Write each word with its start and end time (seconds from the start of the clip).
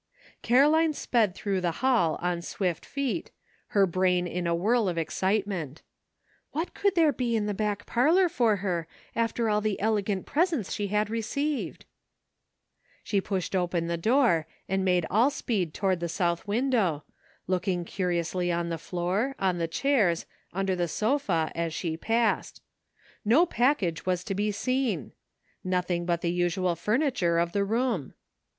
Caroline 0.41 0.93
sped 0.93 1.35
through 1.35 1.61
the 1.61 1.73
hall 1.85 2.17
on 2.23 2.41
swift 2.41 2.87
feet, 2.87 3.29
her 3.67 3.85
brain 3.85 4.25
in 4.25 4.47
a 4.47 4.55
whirl 4.55 4.89
of 4.89 4.97
wonderment." 4.97 5.83
What 6.53 6.73
could 6.73 6.95
there 6.95 7.13
be 7.13 7.35
in 7.35 7.45
the 7.45 7.53
back 7.53 7.85
parlor 7.85 8.27
for 8.27 8.55
her, 8.65 8.87
after 9.15 9.47
all 9.47 9.61
the 9.61 9.79
elegant 9.79 10.25
presents 10.25 10.73
she 10.73 10.87
had 10.87 11.11
received?" 11.11 11.85
She 13.03 13.21
pushed 13.21 13.55
open 13.55 13.85
the 13.85 13.95
door 13.95 14.47
and 14.67 14.83
made 14.83 15.05
all 15.11 15.29
speed 15.29 15.71
toward 15.71 15.99
the 15.99 16.09
south 16.09 16.47
window, 16.47 17.03
looking 17.45 17.85
curiously 17.85 18.51
on 18.51 18.69
the 18.69 18.79
floor, 18.79 19.35
on 19.37 19.59
the 19.59 19.67
chairs, 19.67 20.25
under 20.51 20.75
the 20.75 20.87
sofa 20.87 21.51
as 21.53 21.75
she 21.75 21.95
passed. 21.95 22.63
No 23.23 23.45
package 23.45 24.07
was 24.07 24.23
to 24.23 24.33
be 24.33 24.51
seen; 24.51 25.13
nothing 25.63 26.05
*'MEBBY 26.05 26.05
CHBISTMAS.'' 26.05 26.05
317 26.05 26.05
but 26.07 26.21
the 26.21 26.31
usual 26.31 26.75
furniture 26.75 27.37
of 27.37 27.51
the 27.51 27.63
room. 27.63 28.15